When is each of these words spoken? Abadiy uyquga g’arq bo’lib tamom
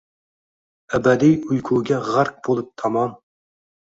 Abadiy 0.99 1.35
uyquga 1.57 1.99
g’arq 2.09 2.33
bo’lib 2.47 2.71
tamom 2.83 3.13